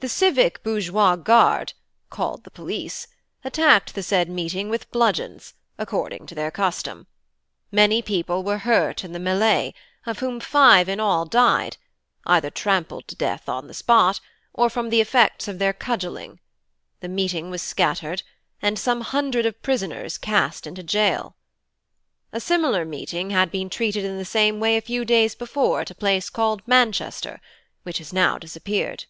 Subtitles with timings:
[0.00, 1.74] The civic bourgeois guard
[2.08, 3.06] (called the police)
[3.44, 7.06] attacked the said meeting with bludgeons, according to their custom;
[7.70, 9.74] many people were hurt in the melee,
[10.06, 11.76] of whom five in all died,
[12.24, 14.20] either trampled to death on the spot,
[14.54, 16.40] or from the effects of their cudgelling;
[17.00, 18.22] the meeting was scattered,
[18.62, 21.34] and some hundred of prisoners cast into gaol.
[22.32, 25.90] A similar meeting had been treated in the same way a few days before at
[25.90, 27.38] a place called Manchester,
[27.82, 29.04] which has now disappeared.